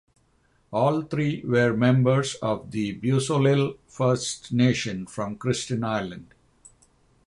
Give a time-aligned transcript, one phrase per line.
[0.73, 6.33] All three were members of the Beausoleil First Nation from Christian Island.